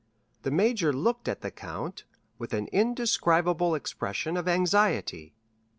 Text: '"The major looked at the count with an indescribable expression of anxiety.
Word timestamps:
'"The 0.41 0.49
major 0.49 0.91
looked 0.91 1.27
at 1.27 1.41
the 1.41 1.51
count 1.51 2.05
with 2.39 2.55
an 2.55 2.65
indescribable 2.71 3.75
expression 3.75 4.35
of 4.35 4.47
anxiety. 4.47 5.35